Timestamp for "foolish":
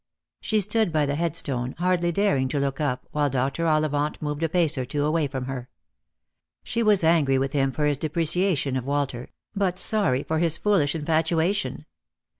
10.57-10.95